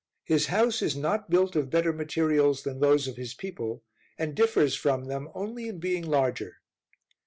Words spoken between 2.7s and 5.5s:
those of his people, and differs from them